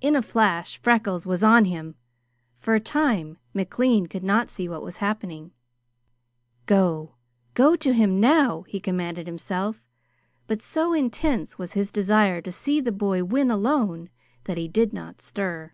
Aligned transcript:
In 0.00 0.16
a 0.16 0.22
flash 0.22 0.78
Freckles 0.78 1.26
was 1.26 1.44
on 1.44 1.66
him. 1.66 1.96
For 2.60 2.74
a 2.74 2.80
time 2.80 3.36
McLean 3.52 4.06
could 4.06 4.24
not 4.24 4.48
see 4.48 4.70
what 4.70 4.80
was 4.82 4.96
happening. 5.04 5.50
"Go! 6.64 7.16
Go 7.52 7.76
to 7.76 7.92
him 7.92 8.20
now!" 8.20 8.62
he 8.62 8.80
commanded 8.80 9.26
himself, 9.26 9.82
but 10.46 10.62
so 10.62 10.94
intense 10.94 11.58
was 11.58 11.74
his 11.74 11.92
desire 11.92 12.40
to 12.40 12.50
see 12.50 12.80
the 12.80 12.90
boy 12.90 13.22
win 13.22 13.50
alone 13.50 14.08
that 14.44 14.56
he 14.56 14.66
did 14.66 14.94
not 14.94 15.20
stir. 15.20 15.72